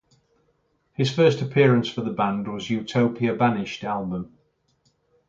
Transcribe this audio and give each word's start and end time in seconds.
His 0.93 1.13
first 1.13 1.43
appearance 1.43 1.87
for 1.87 2.01
the 2.01 2.09
band 2.09 2.51
was 2.51 2.71
"Utopia 2.71 3.35
Banished" 3.35 3.83
album. 3.83 4.35